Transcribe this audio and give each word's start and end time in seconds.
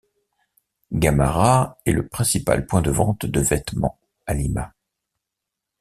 Gamarra 0.93 1.77
est 1.85 1.91
le 1.91 2.07
principal 2.07 2.65
point 2.65 2.81
de 2.81 2.89
vente 2.89 3.27
de 3.27 3.39
vêtements 3.39 3.99
à 4.25 4.33
Lima. 4.33 4.73